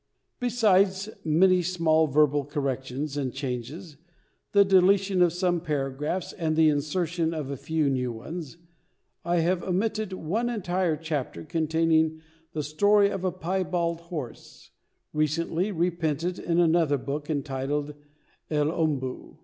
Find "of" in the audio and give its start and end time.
5.21-5.31, 7.35-7.51, 13.11-13.23